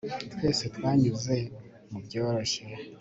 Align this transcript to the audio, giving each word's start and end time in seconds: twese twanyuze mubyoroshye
twese 0.33 0.63
twanyuze 0.75 1.37
mubyoroshye 1.91 2.63